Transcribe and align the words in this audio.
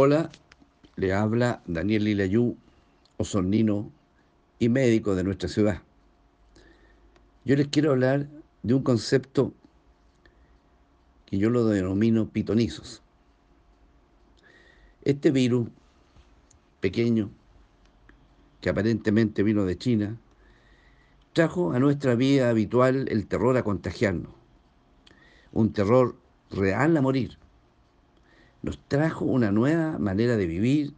Hola, 0.00 0.30
le 0.94 1.12
habla 1.12 1.60
Daniel 1.66 2.04
Lilayú, 2.04 2.56
osornino 3.16 3.90
y 4.60 4.68
médico 4.68 5.16
de 5.16 5.24
nuestra 5.24 5.48
ciudad. 5.48 5.82
Yo 7.44 7.56
les 7.56 7.66
quiero 7.66 7.90
hablar 7.90 8.28
de 8.62 8.74
un 8.74 8.84
concepto 8.84 9.52
que 11.26 11.38
yo 11.38 11.50
lo 11.50 11.64
denomino 11.64 12.28
pitonizos. 12.28 13.02
Este 15.02 15.32
virus 15.32 15.68
pequeño, 16.78 17.30
que 18.60 18.70
aparentemente 18.70 19.42
vino 19.42 19.64
de 19.64 19.78
China, 19.78 20.16
trajo 21.32 21.72
a 21.72 21.80
nuestra 21.80 22.14
vida 22.14 22.50
habitual 22.50 23.08
el 23.10 23.26
terror 23.26 23.56
a 23.56 23.64
contagiarnos, 23.64 24.32
un 25.50 25.72
terror 25.72 26.14
real 26.52 26.96
a 26.96 27.02
morir 27.02 27.37
nos 28.62 28.78
trajo 28.88 29.24
una 29.24 29.52
nueva 29.52 29.98
manera 29.98 30.36
de 30.36 30.46
vivir, 30.46 30.94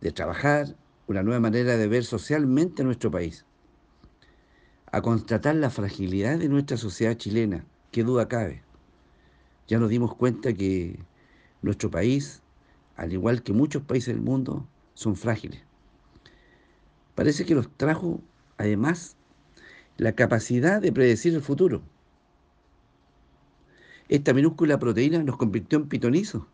de 0.00 0.12
trabajar, 0.12 0.74
una 1.06 1.22
nueva 1.22 1.40
manera 1.40 1.76
de 1.76 1.88
ver 1.88 2.04
socialmente 2.04 2.84
nuestro 2.84 3.10
país. 3.10 3.44
A 4.90 5.02
constatar 5.02 5.54
la 5.56 5.70
fragilidad 5.70 6.38
de 6.38 6.48
nuestra 6.48 6.76
sociedad 6.76 7.16
chilena, 7.16 7.64
qué 7.92 8.02
duda 8.02 8.28
cabe. 8.28 8.62
Ya 9.68 9.78
nos 9.78 9.90
dimos 9.90 10.14
cuenta 10.14 10.52
que 10.52 10.98
nuestro 11.60 11.90
país, 11.90 12.42
al 12.96 13.12
igual 13.12 13.42
que 13.42 13.52
muchos 13.52 13.82
países 13.82 14.14
del 14.14 14.22
mundo, 14.22 14.66
son 14.94 15.16
frágiles. 15.16 15.62
Parece 17.14 17.44
que 17.44 17.54
nos 17.54 17.70
trajo, 17.76 18.20
además, 18.56 19.16
la 19.96 20.12
capacidad 20.12 20.80
de 20.80 20.92
predecir 20.92 21.34
el 21.34 21.42
futuro. 21.42 21.82
Esta 24.08 24.32
minúscula 24.32 24.78
proteína 24.78 25.22
nos 25.22 25.36
convirtió 25.36 25.78
en 25.78 25.88
pitonizos 25.88 26.44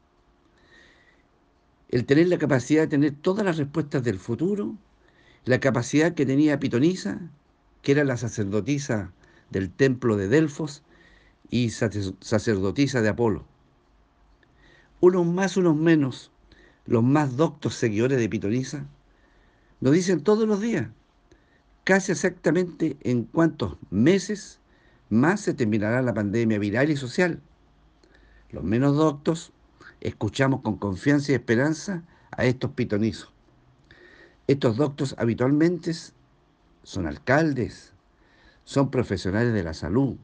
el 1.92 2.06
tener 2.06 2.26
la 2.28 2.38
capacidad 2.38 2.82
de 2.82 2.88
tener 2.88 3.12
todas 3.12 3.44
las 3.44 3.58
respuestas 3.58 4.02
del 4.02 4.18
futuro, 4.18 4.74
la 5.44 5.60
capacidad 5.60 6.14
que 6.14 6.24
tenía 6.24 6.58
Pitonisa, 6.58 7.20
que 7.82 7.92
era 7.92 8.02
la 8.02 8.16
sacerdotisa 8.16 9.12
del 9.50 9.70
templo 9.70 10.16
de 10.16 10.26
Delfos 10.26 10.82
y 11.50 11.68
sacerdotisa 11.70 13.02
de 13.02 13.10
Apolo. 13.10 13.44
Unos 15.00 15.26
más, 15.26 15.58
unos 15.58 15.76
menos, 15.76 16.32
los 16.86 17.04
más 17.04 17.36
doctos 17.36 17.74
seguidores 17.74 18.18
de 18.18 18.28
Pitonisa, 18.28 18.86
nos 19.80 19.92
dicen 19.92 20.22
todos 20.22 20.48
los 20.48 20.62
días, 20.62 20.88
casi 21.84 22.12
exactamente 22.12 22.96
en 23.02 23.24
cuántos 23.24 23.76
meses 23.90 24.60
más 25.10 25.42
se 25.42 25.52
terminará 25.52 26.00
la 26.00 26.14
pandemia 26.14 26.58
viral 26.58 26.90
y 26.90 26.96
social. 26.96 27.42
Los 28.50 28.64
menos 28.64 28.96
doctos 28.96 29.52
escuchamos 30.02 30.60
con 30.60 30.76
confianza 30.76 31.32
y 31.32 31.34
esperanza 31.36 32.02
a 32.30 32.44
estos 32.44 32.72
pitonizos. 32.72 33.32
Estos 34.46 34.76
doctos 34.76 35.14
habitualmente 35.18 35.92
son 36.82 37.06
alcaldes, 37.06 37.92
son 38.64 38.90
profesionales 38.90 39.54
de 39.54 39.62
la 39.62 39.74
salud, 39.74 40.16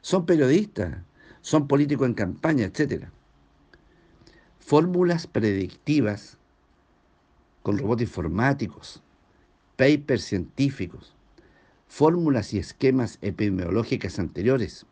son 0.00 0.26
periodistas, 0.26 0.98
son 1.42 1.68
políticos 1.68 2.06
en 2.06 2.14
campaña, 2.14 2.64
etc. 2.64 3.06
Fórmulas 4.58 5.26
predictivas 5.26 6.38
con 7.62 7.78
robots 7.78 8.02
informáticos, 8.02 9.02
papers 9.76 10.24
científicos, 10.24 11.14
fórmulas 11.88 12.54
y 12.54 12.58
esquemas 12.58 13.18
epidemiológicas 13.20 14.18
anteriores, 14.18 14.86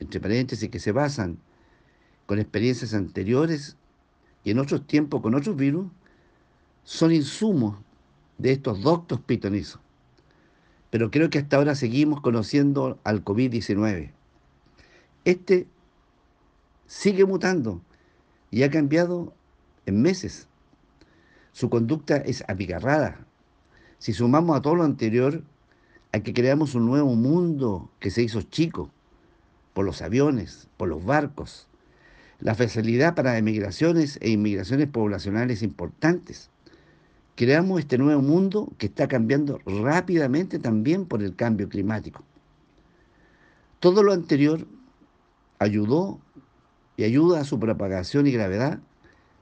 entre 0.00 0.20
paréntesis, 0.20 0.68
que 0.68 0.78
se 0.78 0.92
basan 0.92 1.38
con 2.26 2.38
experiencias 2.38 2.92
anteriores 2.92 3.76
y 4.44 4.50
en 4.50 4.58
otros 4.58 4.86
tiempos 4.86 5.22
con 5.22 5.34
otros 5.34 5.56
virus, 5.56 5.86
son 6.84 7.12
insumos 7.12 7.78
de 8.38 8.52
estos 8.52 8.82
doctos 8.82 9.20
pitonizos. 9.20 9.80
Pero 10.90 11.10
creo 11.10 11.30
que 11.30 11.38
hasta 11.38 11.56
ahora 11.56 11.74
seguimos 11.74 12.20
conociendo 12.20 12.98
al 13.02 13.24
COVID-19. 13.24 14.12
Este 15.24 15.66
sigue 16.86 17.24
mutando 17.24 17.80
y 18.50 18.62
ha 18.62 18.70
cambiado 18.70 19.32
en 19.86 20.00
meses. 20.00 20.48
Su 21.52 21.70
conducta 21.70 22.16
es 22.16 22.44
abigarrada. 22.48 23.26
Si 23.98 24.12
sumamos 24.12 24.56
a 24.56 24.62
todo 24.62 24.76
lo 24.76 24.84
anterior, 24.84 25.42
a 26.12 26.20
que 26.20 26.32
creamos 26.32 26.74
un 26.74 26.86
nuevo 26.86 27.14
mundo 27.14 27.90
que 27.98 28.10
se 28.10 28.22
hizo 28.22 28.42
chico 28.42 28.90
por 29.74 29.84
los 29.84 30.02
aviones, 30.02 30.68
por 30.76 30.88
los 30.88 31.04
barcos, 31.04 31.68
la 32.40 32.54
facilidad 32.54 33.14
para 33.14 33.38
emigraciones 33.38 34.18
e 34.20 34.30
inmigraciones 34.30 34.88
poblacionales 34.88 35.62
importantes. 35.62 36.50
Creamos 37.34 37.80
este 37.80 37.98
nuevo 37.98 38.22
mundo 38.22 38.72
que 38.78 38.86
está 38.86 39.08
cambiando 39.08 39.60
rápidamente 39.66 40.58
también 40.58 41.06
por 41.06 41.22
el 41.22 41.34
cambio 41.36 41.68
climático. 41.68 42.24
Todo 43.80 44.02
lo 44.02 44.12
anterior 44.12 44.66
ayudó 45.58 46.18
y 46.96 47.04
ayuda 47.04 47.40
a 47.40 47.44
su 47.44 47.58
propagación 47.60 48.26
y 48.26 48.32
gravedad 48.32 48.80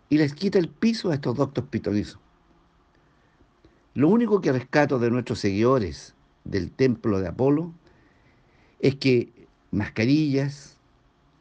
y 0.09 0.19
les 0.19 0.35
quita 0.35 0.59
el 0.59 0.69
piso 0.69 1.11
a 1.11 1.15
estos 1.15 1.37
doctos 1.37 1.65
pitonizos. 1.71 2.19
Lo 3.95 4.09
único 4.09 4.41
que 4.41 4.53
rescato 4.53 4.99
de 4.99 5.11
nuestros 5.11 5.39
seguidores 5.39 6.15
del 6.45 6.73
templo 6.73 7.21
de 7.21 7.29
Apolo 7.29 7.73
es 8.81 8.97
que 8.97 9.33
mascarillas, 9.71 10.79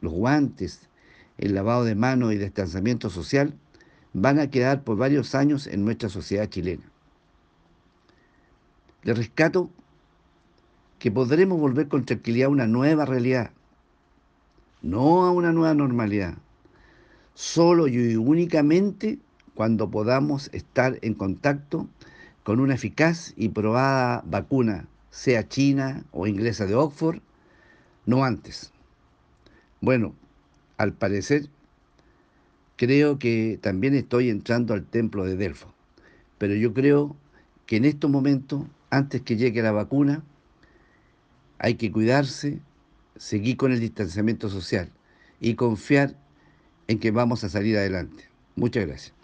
los 0.01 0.13
guantes, 0.13 0.87
el 1.37 1.55
lavado 1.55 1.83
de 1.83 1.95
manos 1.95 2.33
y 2.33 2.37
distanciamiento 2.37 3.09
social 3.09 3.55
van 4.13 4.39
a 4.39 4.49
quedar 4.49 4.83
por 4.83 4.97
varios 4.97 5.35
años 5.35 5.67
en 5.67 5.83
nuestra 5.83 6.09
sociedad 6.09 6.47
chilena. 6.47 6.83
Le 9.03 9.13
rescato 9.13 9.69
que 10.99 11.11
podremos 11.11 11.59
volver 11.59 11.87
con 11.87 12.05
tranquilidad 12.05 12.47
a 12.47 12.51
una 12.51 12.67
nueva 12.67 13.05
realidad, 13.05 13.51
no 14.81 15.25
a 15.25 15.31
una 15.31 15.51
nueva 15.51 15.73
normalidad, 15.73 16.37
solo 17.33 17.87
y 17.87 18.15
únicamente 18.15 19.19
cuando 19.55 19.89
podamos 19.89 20.49
estar 20.53 20.99
en 21.01 21.13
contacto 21.13 21.87
con 22.43 22.59
una 22.59 22.75
eficaz 22.75 23.33
y 23.35 23.49
probada 23.49 24.23
vacuna, 24.25 24.87
sea 25.09 25.47
china 25.47 26.05
o 26.11 26.27
inglesa 26.27 26.65
de 26.65 26.75
Oxford, 26.75 27.19
no 28.05 28.23
antes. 28.23 28.71
Bueno, 29.81 30.13
al 30.77 30.93
parecer, 30.93 31.49
creo 32.75 33.19
que 33.19 33.59
también 33.61 33.95
estoy 33.95 34.29
entrando 34.29 34.73
al 34.73 34.85
templo 34.85 35.25
de 35.25 35.35
Delfo. 35.35 35.73
Pero 36.37 36.55
yo 36.55 36.73
creo 36.73 37.15
que 37.65 37.77
en 37.77 37.85
estos 37.85 38.09
momentos, 38.09 38.63
antes 38.89 39.21
que 39.21 39.37
llegue 39.37 39.61
la 39.61 39.71
vacuna, 39.71 40.23
hay 41.59 41.75
que 41.75 41.91
cuidarse, 41.91 42.59
seguir 43.15 43.57
con 43.57 43.71
el 43.71 43.79
distanciamiento 43.79 44.49
social 44.49 44.89
y 45.39 45.55
confiar 45.55 46.15
en 46.87 46.99
que 46.99 47.11
vamos 47.11 47.43
a 47.43 47.49
salir 47.49 47.77
adelante. 47.77 48.25
Muchas 48.55 48.85
gracias. 48.85 49.22